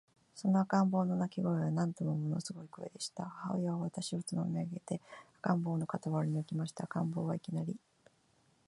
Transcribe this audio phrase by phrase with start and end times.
[0.33, 3.25] その赤ん坊の泣声は、なんとももの凄い声でした。
[3.25, 4.99] 母親は私をつまみ上げて、
[5.43, 6.85] 赤ん坊の傍に置きました。
[6.85, 7.77] 赤ん坊は、いきなり、